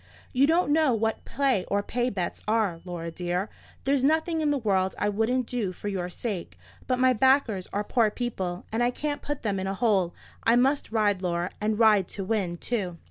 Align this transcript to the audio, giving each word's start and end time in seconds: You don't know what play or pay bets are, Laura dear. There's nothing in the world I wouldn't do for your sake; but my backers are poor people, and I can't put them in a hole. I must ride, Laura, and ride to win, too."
You 0.33 0.47
don't 0.47 0.73
know 0.73 0.95
what 0.95 1.25
play 1.25 1.63
or 1.65 1.83
pay 1.83 2.09
bets 2.09 2.41
are, 2.47 2.81
Laura 2.85 3.11
dear. 3.11 3.51
There's 3.83 4.03
nothing 4.03 4.41
in 4.41 4.49
the 4.49 4.57
world 4.57 4.95
I 4.97 5.09
wouldn't 5.09 5.45
do 5.45 5.71
for 5.71 5.89
your 5.89 6.09
sake; 6.09 6.57
but 6.87 6.97
my 6.97 7.13
backers 7.13 7.67
are 7.71 7.83
poor 7.83 8.09
people, 8.09 8.65
and 8.71 8.81
I 8.81 8.89
can't 8.89 9.21
put 9.21 9.43
them 9.43 9.59
in 9.59 9.67
a 9.67 9.75
hole. 9.75 10.15
I 10.43 10.55
must 10.55 10.91
ride, 10.91 11.21
Laura, 11.21 11.51
and 11.61 11.77
ride 11.77 12.07
to 12.17 12.23
win, 12.23 12.57
too." 12.57 12.97